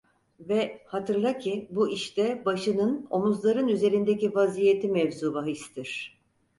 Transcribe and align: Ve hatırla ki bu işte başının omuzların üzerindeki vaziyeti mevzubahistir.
Ve 0.39 0.81
hatırla 0.85 1.37
ki 1.37 1.67
bu 1.71 1.89
işte 1.89 2.45
başının 2.45 3.07
omuzların 3.09 3.67
üzerindeki 3.67 4.35
vaziyeti 4.35 4.87
mevzubahistir. 4.87 6.17